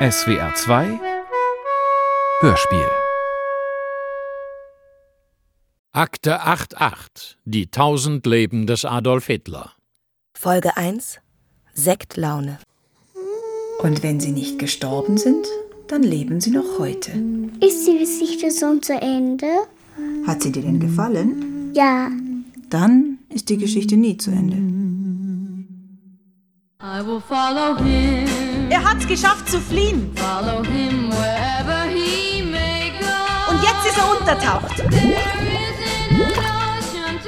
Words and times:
SWR 0.00 0.52
2 0.56 1.00
Hörspiel 2.40 2.88
Akte 5.92 6.40
88 6.40 7.38
Die 7.44 7.68
tausend 7.68 8.26
Leben 8.26 8.66
des 8.66 8.84
Adolf 8.84 9.26
Hitler 9.26 9.70
Folge 10.36 10.76
1 10.76 11.20
Sektlaune 11.74 12.58
Und 13.82 14.02
wenn 14.02 14.18
sie 14.18 14.32
nicht 14.32 14.58
gestorben 14.58 15.16
sind, 15.16 15.46
dann 15.86 16.02
leben 16.02 16.40
sie 16.40 16.50
noch 16.50 16.78
heute. 16.78 17.12
Ist 17.60 17.86
die 17.86 17.98
Geschichte 17.98 18.50
schon 18.50 18.82
zu 18.82 18.94
Ende? 18.94 19.46
Hat 20.26 20.42
sie 20.42 20.50
dir 20.50 20.62
denn 20.62 20.80
gefallen? 20.80 21.72
Ja. 21.74 22.10
Dann 22.68 23.18
ist 23.28 23.48
die 23.48 23.58
Geschichte 23.58 23.96
nie 23.96 24.16
zu 24.16 24.30
Ende. 24.32 24.56
I 26.82 27.00
will 27.06 27.20
follow 27.20 27.76
him, 27.78 28.23
Er 28.74 28.82
hat's 28.82 29.06
geschafft 29.06 29.48
zu 29.48 29.60
fliehen. 29.60 30.12
follow 30.16 30.60
him 30.64 31.08
wherever 31.12 31.88
he 31.88 32.42
may 32.42 32.90
go. 32.98 33.52
Und 33.52 33.62
jetzt 33.62 33.86
ist 33.86 33.96
er 33.96 34.10
untertaucht. 34.18 34.82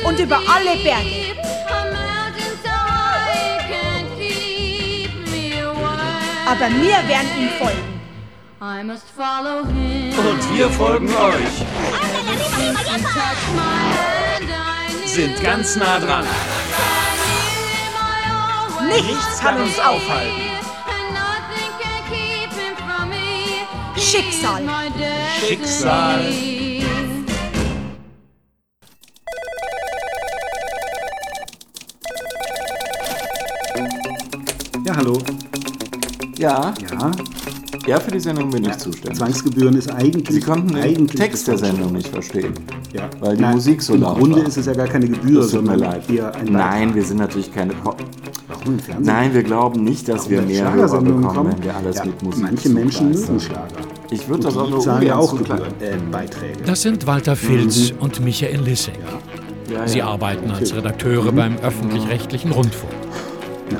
Und 0.04 0.18
über 0.18 0.38
alle 0.38 0.74
Berge. 0.82 1.36
Aber 6.46 6.68
wir 6.68 7.08
werden 7.08 7.30
ihm 7.38 7.50
folgen. 7.60 8.00
I 8.60 8.82
must 8.82 9.04
follow 9.14 9.64
him. 9.66 10.18
Und 10.18 10.56
wir 10.56 10.68
folgen 10.70 11.14
euch. 11.14 11.64
Sind 15.06 15.40
ganz 15.44 15.76
nah 15.76 16.00
dran. 16.00 16.24
Nichts 18.88 19.38
kann 19.40 19.60
uns 19.60 19.78
aufhalten. 19.78 20.45
Schicksal. 24.16 24.62
Schicksal. 25.40 26.20
Ja, 34.86 34.96
hallo. 34.96 35.18
Ja, 36.38 36.74
Ja, 36.90 37.10
ja, 37.86 38.00
für 38.00 38.10
die 38.10 38.18
Sendung 38.20 38.50
bin 38.50 38.64
ich 38.64 38.76
zuständig. 38.78 39.16
Zwangsgebühren 39.18 39.76
ist 39.76 39.90
eigentlich. 39.92 40.28
Sie 40.30 40.40
konnten 40.40 40.68
den 40.68 40.82
eigentlich 40.82 41.20
Text 41.20 41.46
der 41.46 41.56
Sendung 41.58 41.92
nicht 41.92 42.08
verstehen. 42.08 42.52
Ja. 42.92 43.08
weil 43.20 43.36
die 43.36 43.44
Musik 43.44 43.82
so 43.82 43.94
Im 43.94 44.00
laut 44.00 44.18
Grunde 44.18 44.38
war. 44.40 44.46
ist 44.48 44.56
es 44.56 44.66
ja 44.66 44.72
gar 44.72 44.86
keine 44.88 45.06
Gebühr, 45.06 45.40
Das 45.42 45.50
tut 45.50 45.66
mir 45.66 45.76
leid. 45.76 46.08
eher 46.10 46.34
ein 46.34 46.46
Nein, 46.50 46.94
wir 46.94 47.04
sind 47.04 47.18
natürlich 47.18 47.52
keine 47.52 47.74
Pop. 47.74 47.96
Warum 48.48 48.74
im 48.74 48.78
Fernsehen? 48.78 49.06
Nein, 49.06 49.34
wir 49.34 49.42
glauben 49.42 49.84
nicht, 49.84 50.08
dass 50.08 50.28
wir 50.30 50.38
Warum 50.38 50.50
mehr 50.50 50.62
Hörer 50.64 50.72
Schlagersendungen 50.72 51.20
bekommen, 51.20 51.36
kommen? 51.36 51.52
wenn 51.58 51.64
wir 51.64 51.76
alles 51.76 51.96
ja, 51.96 52.04
mit 52.06 52.22
Musik 52.22 52.42
Manche 52.42 52.68
Menschen 52.70 53.10
mögen 53.12 53.40
Schlager. 53.40 53.85
Ich 54.10 54.28
würde 54.28 54.44
das 54.44 54.56
auch 54.56 54.68
nur 54.68 54.84
ja 55.02 55.16
ungern 55.16 55.60
auch 55.60 55.66
äh, 55.80 55.96
Beiträge. 56.10 56.62
Das 56.64 56.82
sind 56.82 57.06
Walter 57.06 57.36
Filz 57.36 57.92
und 57.98 58.20
Michael 58.20 58.60
Lissek. 58.60 58.98
Ja, 59.70 59.86
Sie 59.86 59.98
ja. 59.98 60.06
arbeiten 60.06 60.50
als 60.50 60.74
Redakteure 60.74 61.32
beim 61.32 61.56
öffentlich-rechtlichen 61.58 62.52
Rundfunk. 62.52 62.92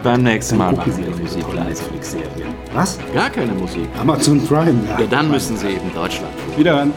Beim 0.02 0.24
nächsten 0.24 0.56
Mal 0.56 0.72
machen 0.72 0.92
Sie 0.92 1.02
doch 1.02 1.16
Musik. 1.16 1.44
Netflix-Serien. 1.54 2.54
Was? 2.74 2.98
Gar 3.14 3.30
keine 3.30 3.52
Musik. 3.52 3.88
Amazon 4.00 4.44
Prime. 4.44 4.74
Ja, 4.98 5.06
dann 5.08 5.30
müssen 5.30 5.56
Sie 5.56 5.69
eben 5.69 5.94
Deutschland. 5.94 6.32
Wieder 6.56 6.74
ran. 6.74 6.92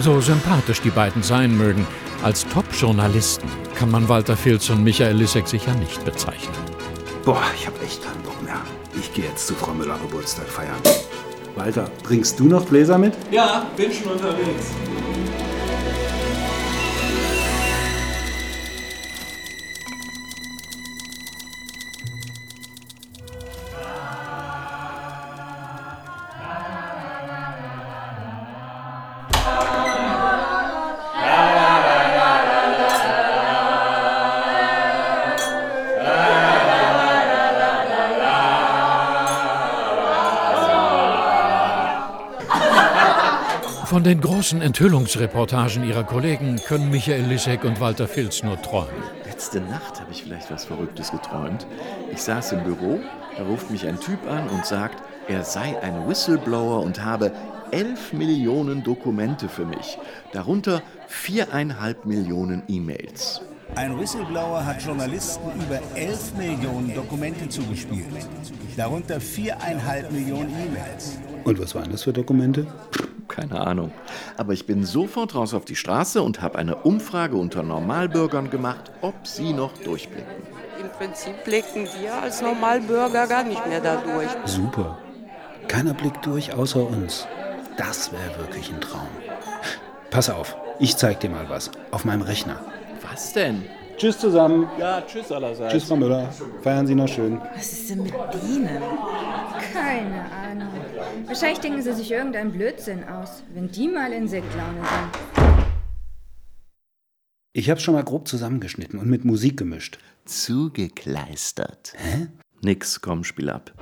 So 0.00 0.20
sympathisch 0.20 0.82
die 0.82 0.90
beiden 0.90 1.22
sein 1.22 1.56
mögen, 1.56 1.86
als 2.22 2.46
Top-Journalisten 2.46 3.48
kann 3.74 3.90
man 3.90 4.08
Walter 4.08 4.36
Filz 4.36 4.68
und 4.70 4.84
Michael 4.84 5.16
Lissek 5.16 5.48
sicher 5.48 5.74
nicht 5.74 6.04
bezeichnen. 6.04 6.54
Boah, 7.24 7.42
ich 7.56 7.66
hab 7.66 7.82
echt 7.82 8.04
keinen 8.04 8.22
Bock 8.22 8.40
mehr. 8.42 8.60
Ich 8.98 9.12
gehe 9.14 9.24
jetzt 9.24 9.46
zu 9.46 9.54
Frau 9.54 9.72
Müller 9.72 9.98
Geburtstag 10.02 10.46
feiern. 10.46 10.76
Walter, 11.58 11.90
bringst 12.04 12.38
du 12.38 12.44
noch 12.44 12.66
Gläser 12.66 12.98
mit? 12.98 13.14
Ja, 13.32 13.66
bin 13.76 13.92
schon 13.92 14.12
unterwegs. 14.12 14.70
Von 43.88 44.04
den 44.04 44.20
großen 44.20 44.60
Enthüllungsreportagen 44.60 45.82
ihrer 45.82 46.04
Kollegen 46.04 46.56
können 46.66 46.90
Michael 46.90 47.24
Lissek 47.24 47.64
und 47.64 47.80
Walter 47.80 48.06
Filz 48.06 48.42
nur 48.42 48.60
träumen. 48.60 48.92
Letzte 49.24 49.62
Nacht 49.62 49.98
habe 49.98 50.12
ich 50.12 50.24
vielleicht 50.24 50.50
was 50.50 50.66
Verrücktes 50.66 51.10
geträumt. 51.10 51.66
Ich 52.12 52.20
saß 52.20 52.52
im 52.52 52.64
Büro, 52.64 53.00
da 53.38 53.44
ruft 53.44 53.70
mich 53.70 53.86
ein 53.86 53.98
Typ 53.98 54.18
an 54.28 54.46
und 54.50 54.66
sagt, 54.66 55.02
er 55.26 55.42
sei 55.42 55.80
ein 55.80 56.06
Whistleblower 56.06 56.82
und 56.82 57.02
habe 57.02 57.32
11 57.70 58.12
Millionen 58.12 58.82
Dokumente 58.82 59.48
für 59.48 59.64
mich, 59.64 59.96
darunter 60.32 60.82
viereinhalb 61.06 62.04
Millionen 62.04 62.64
E-Mails. 62.68 63.40
Ein 63.74 63.98
Whistleblower 63.98 64.66
hat 64.66 64.82
Journalisten 64.82 65.48
über 65.62 65.80
11 65.94 66.34
Millionen 66.34 66.94
Dokumente 66.94 67.48
zugespielt. 67.48 68.04
Darunter 68.76 69.18
viereinhalb 69.18 70.12
Millionen 70.12 70.50
E-Mails. 70.50 71.18
Und 71.44 71.58
was 71.58 71.74
waren 71.74 71.90
das 71.90 72.02
für 72.02 72.12
Dokumente? 72.12 72.66
Keine 73.38 73.60
Ahnung. 73.60 73.92
Aber 74.36 74.52
ich 74.52 74.66
bin 74.66 74.84
sofort 74.84 75.34
raus 75.34 75.54
auf 75.54 75.64
die 75.64 75.76
Straße 75.76 76.22
und 76.22 76.42
habe 76.42 76.58
eine 76.58 76.76
Umfrage 76.76 77.36
unter 77.36 77.62
Normalbürgern 77.62 78.50
gemacht, 78.50 78.90
ob 79.00 79.26
sie 79.26 79.52
noch 79.52 79.72
durchblicken. 79.78 80.26
Im 80.80 80.88
Prinzip 80.90 81.44
blicken 81.44 81.86
wir 82.00 82.14
als 82.14 82.42
Normalbürger 82.42 83.26
gar 83.26 83.44
nicht 83.44 83.64
mehr 83.66 83.80
dadurch. 83.80 84.28
Super. 84.44 84.98
Keiner 85.68 85.94
blickt 85.94 86.26
durch 86.26 86.52
außer 86.52 86.84
uns. 86.84 87.28
Das 87.76 88.10
wäre 88.10 88.38
wirklich 88.38 88.72
ein 88.72 88.80
Traum. 88.80 89.08
Pass 90.10 90.30
auf, 90.30 90.56
ich 90.80 90.96
zeig 90.96 91.20
dir 91.20 91.30
mal 91.30 91.48
was. 91.48 91.70
Auf 91.90 92.04
meinem 92.04 92.22
Rechner. 92.22 92.60
Was 93.08 93.32
denn? 93.32 93.64
Tschüss 93.96 94.18
zusammen. 94.18 94.68
Ja, 94.78 95.02
tschüss 95.02 95.30
allerseits. 95.30 95.72
Tschüss, 95.72 95.84
Frau 95.84 95.96
Müller. 95.96 96.28
Feiern 96.62 96.86
Sie 96.86 96.94
noch 96.94 97.08
schön. 97.08 97.40
Was 97.54 97.72
ist 97.72 97.90
denn 97.90 98.02
mit 98.02 98.14
Bienen? 98.30 98.82
Keine 99.72 100.20
Ahnung. 100.20 100.37
Wahrscheinlich 101.26 101.60
denken 101.60 101.82
sie 101.82 101.92
sich 101.92 102.10
irgendeinen 102.10 102.52
Blödsinn 102.52 103.04
aus, 103.04 103.42
wenn 103.54 103.70
die 103.70 103.88
mal 103.88 104.12
in 104.12 104.28
Sektlaune 104.28 104.80
sind. 104.80 105.28
Ich 107.52 107.70
hab's 107.70 107.82
schon 107.82 107.94
mal 107.94 108.04
grob 108.04 108.28
zusammengeschnitten 108.28 108.98
und 108.98 109.08
mit 109.08 109.24
Musik 109.24 109.56
gemischt. 109.56 109.98
Zugekleistert. 110.24 111.94
Hä? 111.96 112.28
Nix, 112.62 113.00
komm, 113.00 113.24
spiel 113.24 113.50
ab. 113.50 113.72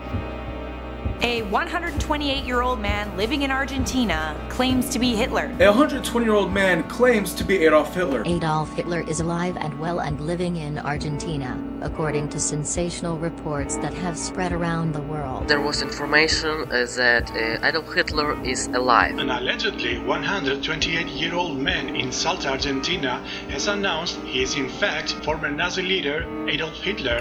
A 1.23 1.43
128 1.43 2.45
year 2.45 2.61
old 2.61 2.79
man 2.79 3.17
living 3.17 3.43
in 3.43 3.51
Argentina 3.51 4.37
claims 4.51 4.91
to 4.91 4.99
be 4.99 5.17
Hitler. 5.17 5.47
A 5.61 5.67
120 5.67 6.27
year 6.27 6.35
old 6.35 6.53
man 6.53 6.83
claims 6.89 7.33
to 7.35 7.45
be 7.45 7.65
Adolf 7.65 7.95
Hitler. 7.95 8.23
Adolf 8.27 8.73
Hitler 8.75 9.01
is 9.01 9.21
alive 9.21 9.57
and 9.57 9.79
well 9.81 10.01
and 10.01 10.21
living 10.21 10.57
in 10.57 10.79
Argentina, 10.79 11.59
according 11.81 12.29
to 12.29 12.39
sensational 12.39 13.19
reports 13.19 13.77
that 13.79 13.95
have 13.95 14.19
spread 14.19 14.53
around 14.53 14.93
the 14.93 15.01
world. 15.01 15.49
There 15.49 15.61
was 15.61 15.81
information 15.81 16.71
uh, 16.71 16.87
that 16.97 17.31
uh, 17.31 17.67
Adolf 17.67 17.95
Hitler 17.95 18.41
is 18.45 18.67
alive. 18.69 19.19
An 19.19 19.31
allegedly 19.31 19.99
128 20.01 21.07
year 21.07 21.35
old 21.35 21.59
man 21.59 21.97
in 21.97 22.13
South 22.13 22.45
Argentina 22.45 23.19
has 23.49 23.69
announced 23.69 24.17
he 24.19 24.43
is 24.43 24.55
in 24.55 24.69
fact 24.69 25.13
former 25.25 25.51
Nazi 25.51 25.83
leader 25.83 26.27
Adolf 26.47 26.77
Hitler. 26.83 27.21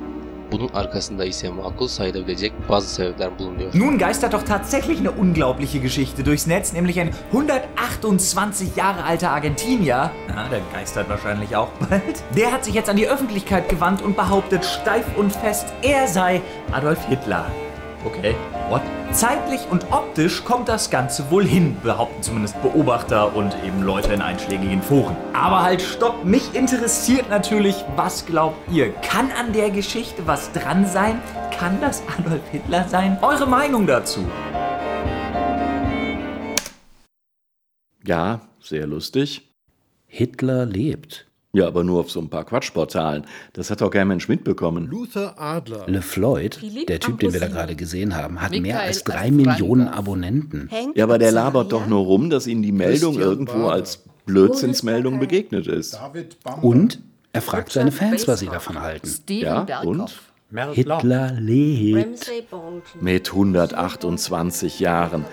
Bunun 0.51 0.69
arkasında 0.73 1.25
ise 1.25 1.49
makul 1.49 1.87
sayılabilecek 1.87 2.53
bazı 2.69 2.89
sebepler 2.89 3.39
bulunuyor. 3.39 3.71
Nun 3.73 3.97
geistert 3.97 4.33
doch 4.33 4.45
tatsächlich 4.45 4.99
eine 4.99 5.09
unglaubliche 5.09 5.79
Geschichte 5.79 6.25
durchs 6.25 6.47
Netz, 6.47 6.73
nämlich 6.73 6.99
ein 6.99 7.09
128 7.31 8.75
Jahre 8.75 9.03
alter 9.03 9.31
Argentinier, 9.31 10.11
na, 10.27 10.49
der 10.51 10.61
geistert 10.73 11.09
wahrscheinlich 11.09 11.55
auch 11.55 11.69
bald, 11.89 12.23
der 12.37 12.51
hat 12.51 12.65
sich 12.65 12.73
jetzt 12.73 12.89
an 12.89 12.95
die 12.95 13.07
Öffentlichkeit 13.07 13.69
gewandt 13.69 14.01
und 14.01 14.15
behauptet 14.15 14.65
steif 14.65 15.05
und 15.17 15.31
fest, 15.31 15.67
er 15.81 16.07
sei 16.07 16.41
Adolf 16.71 17.05
Hitler. 17.07 17.45
Okay, 18.05 18.35
what? 18.69 18.81
Zeitlich 19.13 19.59
und 19.69 19.91
optisch 19.91 20.45
kommt 20.45 20.69
das 20.69 20.89
Ganze 20.89 21.29
wohl 21.29 21.45
hin, 21.45 21.75
behaupten 21.83 22.23
zumindest 22.23 22.61
Beobachter 22.61 23.35
und 23.35 23.53
eben 23.61 23.83
Leute 23.83 24.13
in 24.13 24.21
einschlägigen 24.21 24.81
Foren. 24.81 25.17
Aber 25.33 25.63
halt 25.63 25.81
stopp, 25.81 26.23
mich 26.23 26.55
interessiert 26.55 27.29
natürlich, 27.29 27.75
was 27.97 28.25
glaubt 28.25 28.57
ihr? 28.71 28.93
Kann 29.01 29.29
an 29.31 29.51
der 29.51 29.69
Geschichte 29.69 30.25
was 30.27 30.53
dran 30.53 30.85
sein? 30.85 31.21
Kann 31.51 31.81
das 31.81 32.01
Adolf 32.17 32.41
Hitler 32.51 32.87
sein? 32.87 33.17
Eure 33.21 33.47
Meinung 33.47 33.85
dazu? 33.85 34.25
Ja, 38.05 38.41
sehr 38.61 38.87
lustig. 38.87 39.51
Hitler 40.07 40.65
lebt. 40.65 41.30
Ja, 41.53 41.67
aber 41.67 41.83
nur 41.83 41.99
auf 41.99 42.11
so 42.11 42.21
ein 42.21 42.29
paar 42.29 42.45
Quatschportalen. 42.45 43.25
Das 43.53 43.69
hat 43.69 43.81
doch 43.81 43.89
kein 43.89 44.07
Mensch 44.07 44.29
mitbekommen. 44.29 44.87
Luther 44.87 45.39
Adler. 45.39 45.85
LeFloid, 45.87 46.55
Philipp 46.55 46.87
der 46.87 47.01
Typ, 47.01 47.19
den 47.19 47.33
wir 47.33 47.41
da 47.41 47.49
gerade 47.49 47.75
gesehen 47.75 48.15
haben, 48.15 48.41
hat 48.41 48.51
Michael 48.51 48.61
mehr 48.61 48.79
als 48.79 49.03
drei 49.03 49.15
Astranigas. 49.15 49.59
Millionen 49.59 49.87
Abonnenten. 49.89 50.69
Ja, 50.95 51.03
aber 51.03 51.17
der 51.17 51.33
labert 51.33 51.73
doch 51.73 51.87
nur 51.87 52.05
rum, 52.05 52.29
dass 52.29 52.47
ihm 52.47 52.61
die 52.61 52.71
Meldung 52.71 53.15
Christian 53.15 53.29
irgendwo 53.29 53.53
Barber. 53.53 53.73
als 53.73 54.03
Blödsinnsmeldung 54.25 55.19
begegnet 55.19 55.67
ist. 55.67 55.99
Und 56.61 56.99
er 57.33 57.41
fragt 57.41 57.73
seine 57.73 57.91
Fans, 57.91 58.27
was 58.29 58.39
sie 58.39 58.45
davon 58.47 58.79
halten. 58.79 59.09
Ja, 59.29 59.81
und? 59.81 60.19
Hitler 60.73 61.31
lebt. 61.39 62.29
Mit 62.99 63.29
128 63.29 64.81
Jahren. 64.81 65.23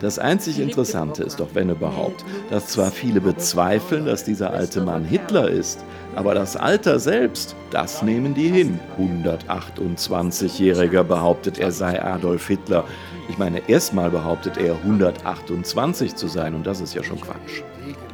Das 0.00 0.18
einzig 0.18 0.60
Interessante 0.60 1.22
ist 1.22 1.40
doch, 1.40 1.48
wenn 1.54 1.70
überhaupt, 1.70 2.26
dass 2.50 2.68
zwar 2.68 2.90
viele 2.90 3.22
bezweifeln, 3.22 4.04
dass 4.04 4.24
dieser 4.24 4.50
alte 4.50 4.82
Mann 4.82 5.06
Hitler 5.06 5.48
ist, 5.48 5.82
aber 6.14 6.34
das 6.34 6.56
Alter 6.56 6.98
selbst, 6.98 7.56
das 7.70 8.02
nehmen 8.02 8.34
die 8.34 8.48
hin. 8.48 8.78
128-Jähriger 8.98 11.02
behauptet, 11.02 11.58
er 11.58 11.72
sei 11.72 12.02
Adolf 12.02 12.46
Hitler. 12.46 12.84
Ich 13.30 13.38
meine, 13.38 13.66
erstmal 13.68 14.10
behauptet 14.10 14.58
er 14.58 14.74
128 14.74 16.14
zu 16.14 16.28
sein 16.28 16.54
und 16.54 16.66
das 16.66 16.82
ist 16.82 16.94
ja 16.94 17.02
schon 17.02 17.20
Quatsch. 17.20 17.62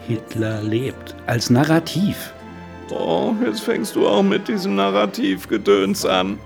Hitler 0.07 0.63
lebt. 0.63 1.17
Als 1.27 1.51
Narrativ. 1.51 2.33
Oh, 2.91 3.35
jetzt 3.45 3.63
fängst 3.63 3.97
du 3.97 4.07
auch 4.07 4.23
mit 4.23 4.47
diesem 4.47 4.77
Narrativgedöns 4.77 6.07
an. 6.07 6.39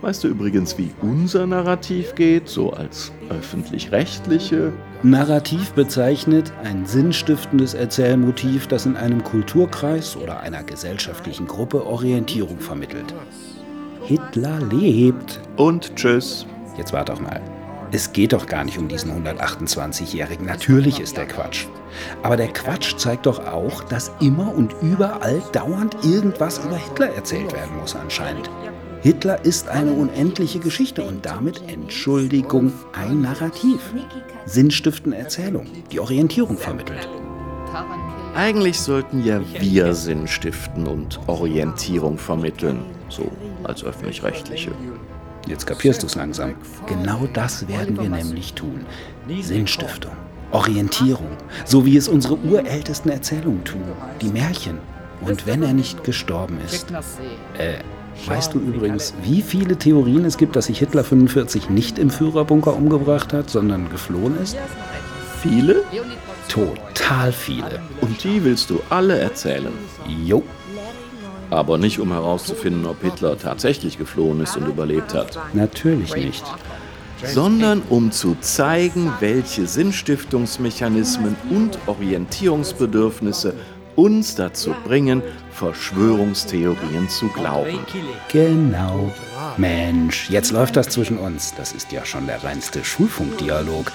Weißt 0.00 0.22
du 0.22 0.28
übrigens, 0.28 0.78
wie 0.78 0.92
unser 1.02 1.46
Narrativ 1.46 2.14
geht, 2.14 2.48
so 2.48 2.72
als 2.72 3.10
öffentlich-rechtliche? 3.30 4.72
Narrativ 5.02 5.72
bezeichnet 5.72 6.52
ein 6.62 6.86
sinnstiftendes 6.86 7.74
Erzählmotiv, 7.74 8.68
das 8.68 8.86
in 8.86 8.96
einem 8.96 9.24
Kulturkreis 9.24 10.16
oder 10.16 10.40
einer 10.40 10.62
gesellschaftlichen 10.62 11.48
Gruppe 11.48 11.84
Orientierung 11.84 12.60
vermittelt. 12.60 13.12
Hitler 14.04 14.60
lebt. 14.70 15.40
Und 15.56 15.96
tschüss. 15.96 16.46
Jetzt 16.76 16.92
wart 16.92 17.08
doch 17.08 17.20
mal. 17.20 17.40
Es 17.90 18.12
geht 18.12 18.34
doch 18.34 18.46
gar 18.46 18.64
nicht 18.64 18.78
um 18.78 18.86
diesen 18.86 19.10
128-Jährigen. 19.10 20.46
Natürlich 20.46 21.00
ist 21.00 21.16
der 21.16 21.26
Quatsch. 21.26 21.66
Aber 22.22 22.36
der 22.36 22.48
Quatsch 22.48 22.96
zeigt 22.98 23.26
doch 23.26 23.44
auch, 23.46 23.82
dass 23.84 24.12
immer 24.20 24.54
und 24.54 24.74
überall 24.80 25.42
dauernd 25.52 25.96
irgendwas 26.04 26.58
über 26.64 26.76
Hitler 26.76 27.14
erzählt 27.14 27.52
werden 27.52 27.76
muss 27.80 27.96
anscheinend. 27.96 28.48
Hitler 29.00 29.44
ist 29.44 29.68
eine 29.68 29.92
unendliche 29.92 30.58
Geschichte 30.58 31.04
und 31.04 31.24
damit, 31.24 31.62
Entschuldigung, 31.68 32.72
ein 32.92 33.20
Narrativ. 33.20 33.80
Sinnstiftende 34.44 35.16
Erzählung, 35.16 35.66
die 35.92 36.00
Orientierung 36.00 36.56
vermittelt. 36.56 37.08
Eigentlich 38.34 38.80
sollten 38.80 39.24
ja 39.24 39.40
wir 39.60 39.94
Sinn 39.94 40.26
stiften 40.26 40.86
und 40.86 41.20
Orientierung 41.28 42.18
vermitteln, 42.18 42.80
so 43.08 43.30
als 43.62 43.84
öffentlich-rechtliche. 43.84 44.72
Jetzt 45.46 45.66
kapierst 45.66 46.02
du 46.02 46.06
es 46.06 46.16
langsam. 46.16 46.54
Genau 46.86 47.28
das 47.32 47.68
werden 47.68 47.96
wir 48.00 48.08
nämlich 48.08 48.54
tun. 48.54 48.84
Sinnstiftung, 49.40 50.12
Orientierung, 50.50 51.36
so 51.64 51.86
wie 51.86 51.96
es 51.96 52.08
unsere 52.08 52.36
urältesten 52.36 53.12
Erzählungen 53.12 53.62
tun, 53.64 53.82
die 54.20 54.28
Märchen. 54.28 54.78
Und 55.20 55.46
wenn 55.46 55.62
er 55.62 55.72
nicht 55.72 56.04
gestorben 56.04 56.58
ist. 56.64 56.86
Äh, 57.58 57.78
weißt 58.26 58.54
du 58.54 58.58
übrigens, 58.58 59.14
wie 59.22 59.42
viele 59.42 59.76
Theorien 59.76 60.24
es 60.24 60.36
gibt, 60.36 60.56
dass 60.56 60.66
sich 60.66 60.78
Hitler 60.78 61.04
45 61.04 61.70
nicht 61.70 61.98
im 61.98 62.10
Führerbunker 62.10 62.76
umgebracht 62.76 63.32
hat, 63.32 63.50
sondern 63.50 63.90
geflohen 63.90 64.38
ist? 64.42 64.56
Viele? 65.42 65.82
Total 66.48 67.32
viele. 67.32 67.80
Und 68.00 68.24
die 68.24 68.42
willst 68.44 68.70
du 68.70 68.80
alle 68.90 69.18
erzählen? 69.18 69.72
Jo. 70.24 70.42
Aber 71.50 71.78
nicht, 71.78 71.98
um 71.98 72.12
herauszufinden, 72.12 72.86
ob 72.86 73.02
Hitler 73.02 73.38
tatsächlich 73.38 73.98
geflohen 73.98 74.40
ist 74.40 74.56
und 74.56 74.66
überlebt 74.66 75.14
hat. 75.14 75.38
Natürlich 75.54 76.14
nicht. 76.14 76.44
Sondern 77.22 77.82
um 77.88 78.12
zu 78.12 78.36
zeigen, 78.40 79.12
welche 79.20 79.66
Sinnstiftungsmechanismen 79.66 81.36
und 81.50 81.78
Orientierungsbedürfnisse 81.86 83.54
uns 83.98 84.36
dazu 84.36 84.74
bringen, 84.84 85.22
Verschwörungstheorien 85.50 87.08
zu 87.08 87.26
glauben. 87.28 87.80
Genau. 88.30 89.12
Mensch, 89.56 90.30
jetzt 90.30 90.52
läuft 90.52 90.76
das 90.76 90.88
zwischen 90.88 91.18
uns. 91.18 91.52
Das 91.56 91.72
ist 91.72 91.90
ja 91.90 92.04
schon 92.04 92.26
der 92.26 92.44
reinste 92.44 92.84
Schulfunkdialog. 92.84 93.90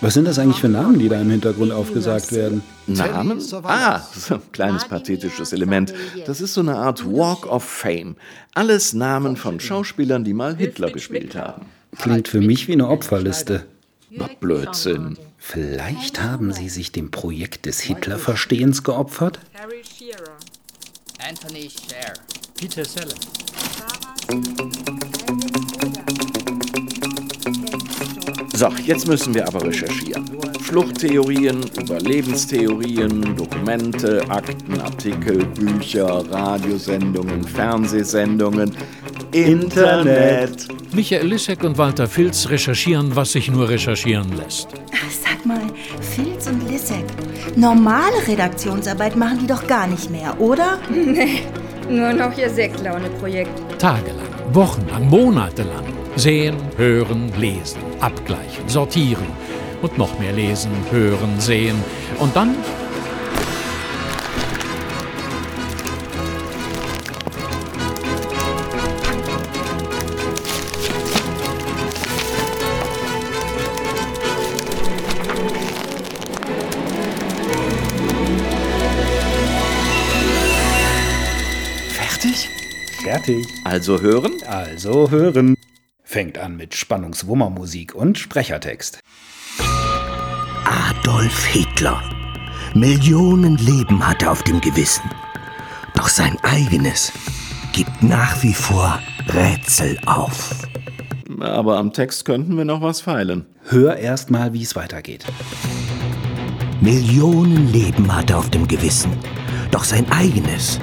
Was 0.00 0.14
sind 0.14 0.26
das 0.26 0.38
eigentlich 0.38 0.60
für 0.60 0.68
Namen, 0.68 1.00
die 1.00 1.08
da 1.08 1.20
im 1.20 1.30
Hintergrund 1.30 1.72
aufgesagt 1.72 2.30
werden? 2.32 2.62
Namen? 2.86 3.42
Ah, 3.64 4.00
so 4.14 4.34
ein 4.34 4.42
kleines 4.52 4.84
pathetisches 4.84 5.52
Element. 5.52 5.92
Das 6.26 6.40
ist 6.40 6.54
so 6.54 6.60
eine 6.60 6.76
Art 6.76 7.04
Walk 7.04 7.46
of 7.46 7.64
Fame. 7.64 8.14
Alles 8.54 8.92
Namen 8.92 9.36
von 9.36 9.58
Schauspielern, 9.58 10.22
die 10.22 10.34
mal 10.34 10.54
Hitler 10.54 10.92
gespielt 10.92 11.34
haben. 11.34 11.66
Klingt 11.98 12.28
für 12.28 12.40
mich 12.40 12.68
wie 12.68 12.74
eine 12.74 12.88
Opferliste. 12.88 13.64
Na, 14.10 14.28
Blödsinn. 14.38 15.18
Vielleicht 15.48 16.20
haben 16.20 16.52
sie 16.52 16.68
sich 16.68 16.90
dem 16.90 17.12
Projekt 17.12 17.66
des 17.66 17.78
Hitlerverstehens 17.78 18.82
geopfert? 18.82 19.38
Harry 19.54 19.80
Shearer. 19.84 20.36
Anthony 21.24 21.70
Scher. 21.70 22.14
Peter 22.58 22.84
Sellers. 22.84 23.14
So, 28.54 28.68
jetzt 28.84 29.06
müssen 29.06 29.34
wir 29.34 29.46
aber 29.46 29.62
recherchieren. 29.64 30.26
Fluchttheorien, 30.62 31.62
Überlebenstheorien, 31.80 33.36
Dokumente, 33.36 34.28
Akten, 34.28 34.80
Artikel, 34.80 35.46
Bücher, 35.46 36.24
Radiosendungen, 36.28 37.44
Fernsehsendungen, 37.44 38.76
Internet. 39.30 40.66
Michael 40.92 41.28
Lissek 41.28 41.62
und 41.62 41.78
Walter 41.78 42.08
Filz 42.08 42.48
recherchieren, 42.48 43.14
was 43.14 43.32
sich 43.32 43.48
nur 43.48 43.68
recherchieren 43.68 44.36
lässt. 44.36 44.68
Lissek, 46.86 47.56
normale 47.56 48.28
Redaktionsarbeit 48.28 49.16
machen 49.16 49.38
die 49.40 49.46
doch 49.48 49.66
gar 49.66 49.88
nicht 49.88 50.08
mehr, 50.08 50.40
oder? 50.40 50.78
Nee, 50.88 51.42
nur 51.90 52.12
noch 52.12 52.36
ihr 52.38 52.48
Sektlaune-Projekt. 52.48 53.50
Tagelang, 53.80 54.28
wochenlang, 54.52 55.08
monatelang. 55.08 55.84
Sehen, 56.14 56.56
hören, 56.76 57.32
lesen, 57.38 57.80
abgleichen, 57.98 58.68
sortieren. 58.68 59.26
Und 59.82 59.98
noch 59.98 60.16
mehr 60.20 60.32
lesen, 60.32 60.70
hören, 60.92 61.40
sehen. 61.40 61.76
Und 62.20 62.36
dann 62.36 62.54
Fertig? 82.16 82.48
Fertig. 83.02 83.46
Also 83.64 84.00
hören? 84.00 84.32
Also 84.46 85.10
hören. 85.10 85.54
Fängt 86.02 86.38
an 86.38 86.56
mit 86.56 86.74
Spannungswummermusik 86.74 87.94
und 87.94 88.16
Sprechertext. 88.16 89.00
Adolf 90.64 91.44
Hitler. 91.44 92.02
Millionen 92.72 93.58
Leben 93.58 94.06
hat 94.06 94.22
er 94.22 94.32
auf 94.32 94.42
dem 94.44 94.62
Gewissen. 94.62 95.10
Doch 95.94 96.08
sein 96.08 96.38
eigenes 96.42 97.12
gibt 97.74 98.02
nach 98.02 98.42
wie 98.42 98.54
vor 98.54 98.98
Rätsel 99.34 99.98
auf. 100.06 100.66
Aber 101.40 101.76
am 101.76 101.92
Text 101.92 102.24
könnten 102.24 102.56
wir 102.56 102.64
noch 102.64 102.80
was 102.80 103.02
feilen. 103.02 103.44
Hör 103.68 103.98
erst 103.98 104.30
mal, 104.30 104.54
wie 104.54 104.62
es 104.62 104.74
weitergeht. 104.74 105.26
Millionen 106.80 107.70
Leben 107.70 108.14
hat 108.16 108.30
er 108.30 108.38
auf 108.38 108.48
dem 108.48 108.66
Gewissen. 108.66 109.12
Doch 109.70 109.84
sein 109.84 110.10
eigenes 110.10 110.80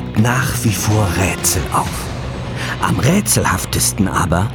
gibt 0.00 0.18
nach 0.20 0.64
wie 0.64 0.72
vor 0.72 1.06
Rätsel 1.18 1.62
auf. 1.74 2.06
Am 2.80 2.98
rätselhaftesten 2.98 4.08
aber 4.08 4.50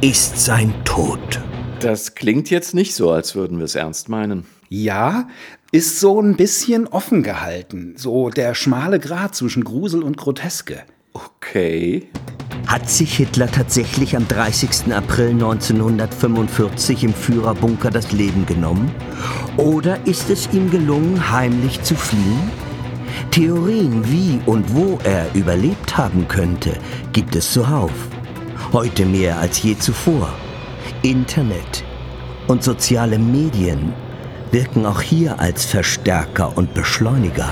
ist 0.00 0.38
sein 0.38 0.72
Tod. 0.84 1.40
Das 1.80 2.14
klingt 2.14 2.48
jetzt 2.48 2.72
nicht 2.72 2.94
so, 2.94 3.10
als 3.10 3.34
würden 3.34 3.58
wir 3.58 3.64
es 3.64 3.74
ernst 3.74 4.08
meinen. 4.08 4.44
Ja, 4.68 5.26
ist 5.72 5.98
so 5.98 6.20
ein 6.22 6.36
bisschen 6.36 6.86
offen 6.86 7.24
gehalten. 7.24 7.94
So 7.96 8.30
der 8.30 8.54
schmale 8.54 9.00
Grat 9.00 9.34
zwischen 9.34 9.64
Grusel 9.64 10.04
und 10.04 10.16
Groteske. 10.16 10.82
Okay. 11.12 12.08
Hat 12.68 12.88
sich 12.88 13.16
Hitler 13.16 13.50
tatsächlich 13.50 14.14
am 14.14 14.28
30. 14.28 14.94
April 14.94 15.30
1945 15.30 17.02
im 17.02 17.14
Führerbunker 17.14 17.90
das 17.90 18.12
Leben 18.12 18.46
genommen? 18.46 18.94
Oder 19.56 20.06
ist 20.06 20.30
es 20.30 20.48
ihm 20.52 20.70
gelungen, 20.70 21.32
heimlich 21.32 21.82
zu 21.82 21.96
fliehen? 21.96 22.71
Theorien, 23.30 24.02
wie 24.10 24.40
und 24.46 24.74
wo 24.74 24.98
er 25.04 25.26
überlebt 25.34 25.96
haben 25.96 26.28
könnte, 26.28 26.72
gibt 27.12 27.34
es 27.36 27.52
zuhauf. 27.52 27.92
Heute 28.72 29.04
mehr 29.04 29.38
als 29.38 29.62
je 29.62 29.76
zuvor. 29.76 30.32
Internet 31.02 31.84
und 32.48 32.62
soziale 32.62 33.18
Medien 33.18 33.92
wirken 34.50 34.86
auch 34.86 35.00
hier 35.00 35.40
als 35.40 35.64
Verstärker 35.64 36.56
und 36.56 36.74
Beschleuniger. 36.74 37.48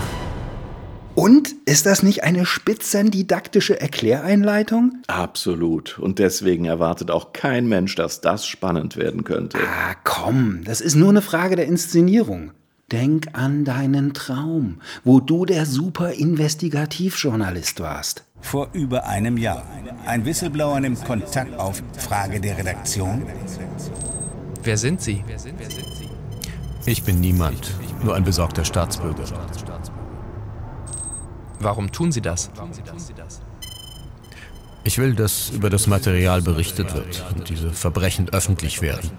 Und 1.14 1.54
ist 1.66 1.86
das 1.86 2.02
nicht 2.02 2.24
eine 2.24 2.46
spitzendidaktische 2.46 3.80
Erkläreinleitung? 3.80 5.02
Absolut. 5.06 5.98
Und 5.98 6.18
deswegen 6.18 6.64
erwartet 6.64 7.10
auch 7.10 7.32
kein 7.32 7.68
Mensch, 7.68 7.94
dass 7.94 8.20
das 8.20 8.46
spannend 8.46 8.96
werden 8.96 9.24
könnte. 9.24 9.58
Ah, 9.58 9.94
komm, 10.04 10.62
das 10.64 10.80
ist 10.80 10.94
nur 10.94 11.10
eine 11.10 11.20
Frage 11.20 11.56
der 11.56 11.66
Inszenierung. 11.66 12.52
Denk 12.92 13.28
an 13.34 13.64
deinen 13.64 14.14
Traum, 14.14 14.80
wo 15.04 15.20
du 15.20 15.44
der 15.44 15.64
super 15.64 16.12
Investigativjournalist 16.12 17.78
warst. 17.78 18.24
Vor 18.40 18.68
über 18.72 19.06
einem 19.06 19.36
Jahr. 19.36 19.64
Ein 20.06 20.24
Whistleblower 20.24 20.80
nimmt 20.80 21.04
Kontakt 21.04 21.56
auf. 21.56 21.82
Frage 21.96 22.40
der 22.40 22.58
Redaktion. 22.58 23.22
Wer 24.64 24.76
sind 24.76 25.00
Sie? 25.00 25.22
Ich 26.84 27.04
bin 27.04 27.20
niemand, 27.20 27.74
nur 28.02 28.16
ein 28.16 28.24
besorgter 28.24 28.64
Staatsbürger. 28.64 29.24
Warum 31.60 31.92
tun 31.92 32.10
Sie 32.10 32.22
das? 32.22 32.50
Ich 34.82 34.98
will, 34.98 35.14
dass 35.14 35.50
über 35.50 35.68
das 35.68 35.86
Material 35.86 36.42
berichtet 36.42 36.94
wird 36.94 37.24
und 37.36 37.48
diese 37.48 37.70
Verbrechen 37.70 38.28
öffentlich 38.30 38.80
werden. 38.80 39.10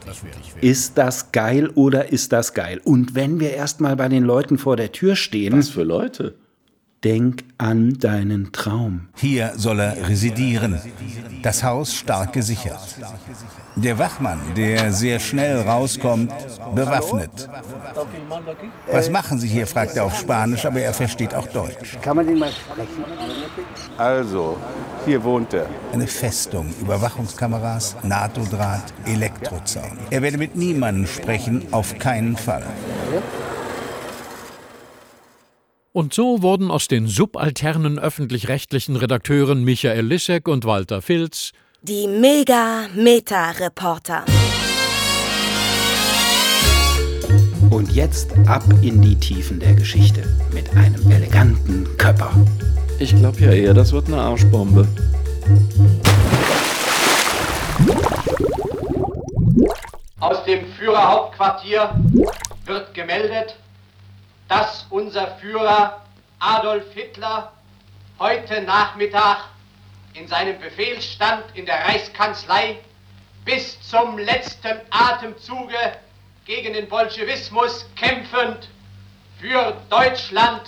Ist 0.60 0.98
das 0.98 1.32
geil 1.32 1.70
oder 1.75 2.12
ist 2.12 2.32
das 2.34 2.53
geil? 2.53 2.82
Und 2.84 3.13
wenn 3.15 3.39
wir 3.39 3.53
erstmal 3.53 3.96
bei 3.96 4.10
den 4.10 4.24
Leuten 4.24 4.58
vor 4.58 4.75
der 4.75 4.91
Tür 4.91 5.15
stehen. 5.15 5.58
Was 5.58 5.70
für 5.70 5.84
Leute? 5.84 6.36
Denk 7.03 7.43
an 7.58 7.98
deinen 7.98 8.51
Traum. 8.51 9.08
Hier 9.15 9.53
soll 9.55 9.79
er 9.79 10.08
residieren. 10.08 10.79
Das 11.41 11.63
Haus 11.63 11.96
stark 11.96 12.34
gesichert. 12.34 12.79
Der 13.75 13.98
Wachmann, 13.98 14.39
der 14.55 14.91
sehr 14.93 15.20
schnell 15.20 15.62
rauskommt, 15.62 16.31
bewaffnet. 16.75 17.50
Was 18.91 19.10
machen 19.10 19.39
Sie 19.39 19.48
hier? 19.48 19.65
fragt 19.65 19.96
er 19.98 20.05
auf 20.05 20.15
Spanisch, 20.15 20.63
aber 20.63 20.81
er 20.81 20.93
versteht 20.93 21.34
auch 21.34 21.48
Deutsch. 21.48 21.98
Kann 22.03 22.17
man 22.17 22.27
den 22.27 22.38
mal 22.38 22.51
sprechen? 22.51 23.03
Also, 23.98 24.58
hier 25.03 25.24
wohnt 25.24 25.55
er. 25.55 25.65
Eine 25.93 26.05
Festung, 26.05 26.72
Überwachungskameras, 26.81 27.96
NATO-Draht, 28.03 28.93
Elektrozaun. 29.05 29.98
Er 30.12 30.22
werde 30.22 30.38
mit 30.38 30.55
niemandem 30.55 31.08
sprechen, 31.08 31.63
auf 31.72 31.98
keinen 31.98 32.38
Fall. 32.38 32.63
Und 35.93 36.13
so 36.13 36.41
wurden 36.41 36.71
aus 36.71 36.88
den 36.88 37.07
subalternen 37.07 38.00
öffentlich-rechtlichen 38.00 38.95
Redakteuren 38.95 39.65
Michael 39.65 40.05
Lissek 40.05 40.48
und 40.48 40.63
Walter 40.63 41.01
Filz 41.01 41.51
Die 41.81 42.07
Mega-Meta-Reporter. 42.07 44.24
Und 47.69 47.91
jetzt 47.91 48.31
ab 48.48 48.63
in 48.81 49.01
die 49.01 49.19
Tiefen 49.19 49.60
der 49.60 49.74
Geschichte 49.74 50.24
mit 50.53 50.69
einem 50.77 51.12
eleganten 51.12 51.86
Körper. 51.98 52.31
Ich 53.00 53.13
glaube 53.13 53.41
ja 53.41 53.51
eher, 53.51 53.74
das 53.74 53.91
wird 53.91 54.07
eine 54.07 54.21
Arschbombe. 54.21 54.88
Aus 60.21 60.41
dem 60.45 60.62
Führerhauptquartier 60.79 61.89
wird 62.65 62.93
gemeldet, 62.93 63.57
dass 64.51 64.86
unser 64.89 65.38
Führer 65.38 66.01
Adolf 66.39 66.91
Hitler 66.93 67.53
heute 68.20 68.62
Nachmittag 68.63 69.46
in 70.13 70.27
seinem 70.27 70.60
Befehlsstand 70.60 71.46
in 71.53 71.65
der 71.65 71.86
Reichskanzlei 71.86 72.79
bis 73.46 73.79
zum 73.79 74.17
letzten 74.17 74.81
Atemzuge 74.89 75.77
gegen 76.43 76.74
den 76.74 76.89
Bolschewismus 76.89 77.86
kämpfend 77.96 78.67
für 79.39 79.77
Deutschland 79.89 80.63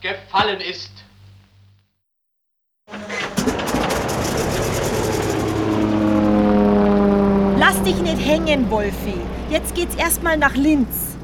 gefallen 0.00 0.60
ist. 0.60 0.90
Lass 7.60 7.80
dich 7.84 7.94
nicht 7.94 8.26
hängen, 8.26 8.68
Wolfi. 8.72 9.20
Jetzt 9.50 9.76
geht's 9.76 9.94
erstmal 9.94 10.36
nach 10.36 10.56
Linz. 10.56 11.16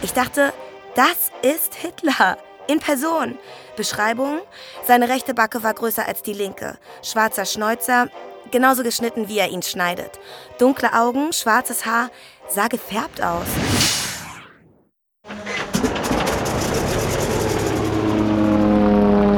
Ich 0.00 0.14
dachte, 0.14 0.54
das 0.98 1.30
ist 1.42 1.76
Hitler. 1.76 2.38
In 2.66 2.80
Person. 2.80 3.38
Beschreibung: 3.76 4.40
Seine 4.84 5.08
rechte 5.08 5.32
Backe 5.32 5.62
war 5.62 5.72
größer 5.72 6.04
als 6.04 6.22
die 6.22 6.32
linke. 6.32 6.76
Schwarzer 7.04 7.46
Schnäuzer, 7.46 8.08
genauso 8.50 8.82
geschnitten 8.82 9.28
wie 9.28 9.38
er 9.38 9.48
ihn 9.48 9.62
schneidet. 9.62 10.18
Dunkle 10.58 10.92
Augen, 10.92 11.32
schwarzes 11.32 11.86
Haar, 11.86 12.10
sah 12.48 12.66
gefärbt 12.66 13.22
aus. 13.22 13.46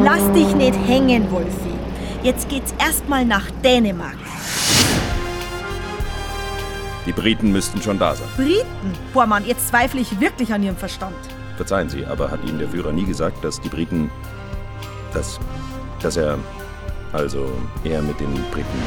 Lass 0.02 0.32
dich 0.32 0.54
nicht 0.54 0.78
hängen, 0.86 1.30
Wolfi. 1.30 1.78
Jetzt 2.22 2.48
geht's 2.48 2.72
erstmal 2.78 3.26
nach 3.26 3.50
Dänemark. 3.62 4.16
Die 7.04 7.12
Briten 7.12 7.52
müssten 7.52 7.82
schon 7.82 7.98
da 7.98 8.16
sein. 8.16 8.28
Briten? 8.36 8.94
Boah, 9.12 9.26
Mann, 9.26 9.46
jetzt 9.46 9.68
zweifle 9.68 10.00
ich 10.00 10.20
wirklich 10.20 10.52
an 10.54 10.62
ihrem 10.62 10.76
Verstand. 10.76 11.29
Verzeihen 11.60 11.90
Sie, 11.90 12.06
aber 12.06 12.30
hat 12.30 12.42
Ihnen 12.46 12.58
der 12.58 12.70
Führer 12.70 12.90
nie 12.90 13.04
gesagt, 13.04 13.44
dass 13.44 13.60
die 13.60 13.68
Briten. 13.68 14.10
dass. 15.12 15.38
dass 16.02 16.16
er. 16.16 16.38
also 17.12 17.52
er 17.84 18.00
mit 18.00 18.18
den 18.18 18.32
Briten. 18.50 18.80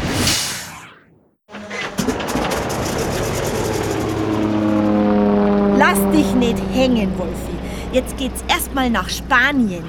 Lass 5.77 5.99
dich 6.11 6.33
nicht 6.33 6.57
hängen, 6.73 7.15
Wolfi. 7.15 7.55
Jetzt 7.91 8.17
geht's 8.17 8.43
erstmal 8.47 8.89
nach 8.89 9.07
Spanien. 9.07 9.85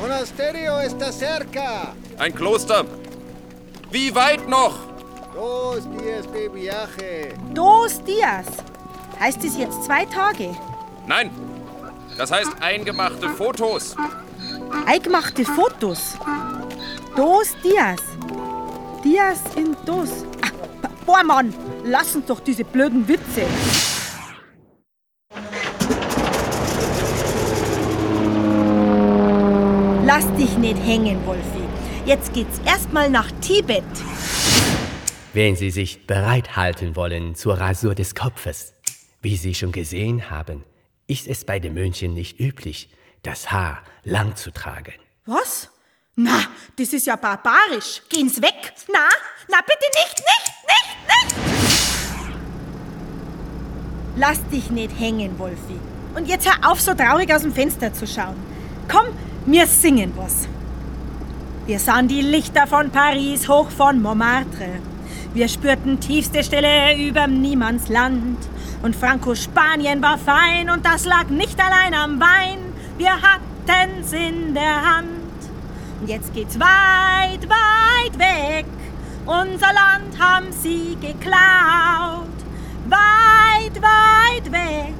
Monasterio 0.00 0.80
está 0.80 1.12
cerca. 1.12 1.94
Ein 2.18 2.34
Kloster! 2.34 2.84
Wie 3.92 4.12
weit 4.16 4.48
noch? 4.48 4.74
Dos 5.32 5.88
días 5.96 6.26
de 6.32 6.52
viaje. 6.52 7.34
Dos 7.54 8.02
Dias. 8.02 8.46
Heißt 9.20 9.44
es 9.44 9.56
jetzt 9.56 9.84
zwei 9.84 10.04
Tage? 10.06 10.56
Nein! 11.06 11.30
Das 12.18 12.32
heißt 12.32 12.50
eingemachte 12.60 13.28
Fotos. 13.28 13.94
Eingemachte 14.86 15.44
Fotos. 15.44 16.16
Dos 17.14 17.56
Dias. 17.62 18.00
Dias 19.04 19.40
in 19.54 19.76
Dos. 19.86 20.24
Ah, 20.42 20.88
boah, 21.06 21.22
Mann, 21.22 21.54
lass 21.84 22.16
uns 22.16 22.26
doch 22.26 22.40
diese 22.40 22.64
blöden 22.64 23.06
Witze. 23.06 23.42
Lass 30.04 30.26
dich 30.34 30.58
nicht 30.58 30.78
hängen, 30.84 31.24
Wolfi. 31.24 31.62
Jetzt 32.04 32.32
geht's 32.32 32.60
erstmal 32.66 33.08
nach 33.10 33.30
Tibet. 33.40 33.84
Wenn 35.32 35.54
Sie 35.54 35.70
sich 35.70 36.04
bereit 36.08 36.56
halten 36.56 36.96
wollen 36.96 37.36
zur 37.36 37.60
Rasur 37.60 37.94
des 37.94 38.16
Kopfes, 38.16 38.74
wie 39.22 39.36
Sie 39.36 39.54
schon 39.54 39.70
gesehen 39.70 40.30
haben, 40.30 40.64
ist 41.08 41.26
es 41.26 41.44
bei 41.44 41.58
den 41.58 41.74
Mönchen 41.74 42.14
nicht 42.14 42.38
üblich, 42.38 42.88
das 43.22 43.50
Haar 43.50 43.82
lang 44.04 44.36
zu 44.36 44.52
tragen. 44.52 44.92
Was? 45.26 45.70
Na, 46.14 46.44
das 46.76 46.92
ist 46.92 47.06
ja 47.06 47.16
barbarisch. 47.16 48.02
Gehen's 48.08 48.40
weg. 48.40 48.72
Na, 48.92 49.08
na 49.48 49.58
bitte 49.66 49.86
nicht, 49.94 50.18
nicht, 50.18 50.52
nicht, 50.68 50.96
nicht. 51.08 51.36
Lass 54.16 54.46
dich 54.48 54.70
nicht 54.70 54.98
hängen, 54.98 55.38
Wolfi. 55.38 55.78
Und 56.14 56.28
jetzt 56.28 56.46
hör 56.46 56.70
auf, 56.70 56.80
so 56.80 56.94
traurig 56.94 57.32
aus 57.32 57.42
dem 57.42 57.52
Fenster 57.52 57.92
zu 57.92 58.06
schauen. 58.06 58.36
Komm, 58.88 59.06
wir 59.46 59.66
singen 59.66 60.12
was. 60.16 60.48
Wir 61.66 61.78
sahen 61.78 62.08
die 62.08 62.22
Lichter 62.22 62.66
von 62.66 62.90
Paris 62.90 63.48
hoch 63.48 63.70
von 63.70 64.02
Montmartre. 64.02 64.80
Wir 65.34 65.48
spürten 65.48 66.00
tiefste 66.00 66.42
Stille 66.42 66.96
überm 66.98 67.40
Niemandsland. 67.40 68.38
Und 68.82 68.94
Franco-Spanien 68.94 70.00
war 70.02 70.18
fein 70.18 70.70
und 70.70 70.86
das 70.86 71.04
lag 71.04 71.28
nicht 71.28 71.58
allein 71.60 71.94
am 71.94 72.20
Wein. 72.20 72.58
Wir 72.96 73.10
hatten's 73.12 74.12
in 74.12 74.54
der 74.54 74.96
Hand. 74.96 75.08
Und 76.00 76.08
jetzt 76.08 76.32
geht's 76.32 76.58
weit, 76.58 77.48
weit 77.48 78.18
weg. 78.18 78.66
Unser 79.26 79.72
Land 79.72 80.18
haben 80.18 80.52
sie 80.52 80.96
geklaut. 81.00 82.26
Weit, 82.88 83.82
weit 83.82 84.52
weg 84.52 84.94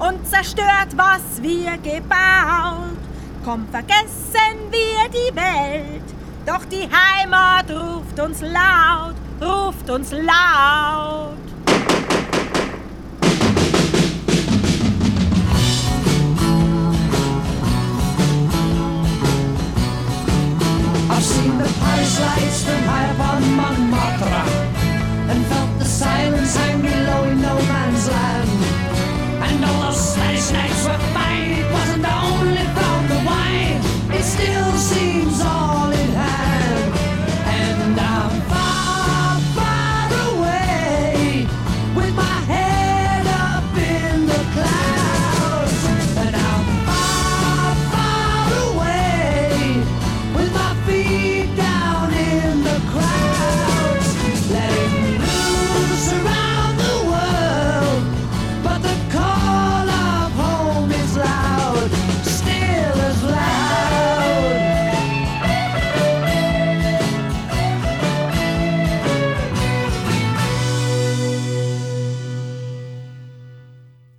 und 0.00 0.26
zerstört, 0.26 0.96
was 0.96 1.42
wir 1.42 1.76
gebaut. 1.78 2.96
Komm, 3.44 3.66
vergessen 3.70 4.58
wir 4.70 5.08
die 5.10 5.36
Welt. 5.36 6.02
Doch 6.46 6.64
die 6.64 6.88
Heimat 6.88 7.70
ruft 7.70 8.18
uns 8.18 8.40
laut, 8.40 9.14
ruft 9.40 9.90
uns 9.90 10.12
laut. 10.12 11.47
the 21.56 21.64
price 21.80 22.20
lights 22.20 22.62
the 22.64 22.87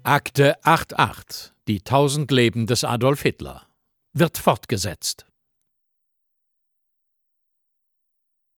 Akte 0.09 0.55
88 0.63 1.53
Die 1.67 1.81
tausend 1.81 2.31
Leben 2.31 2.65
des 2.65 2.83
Adolf 2.83 3.21
Hitler 3.21 3.67
wird 4.11 4.39
fortgesetzt. 4.39 5.27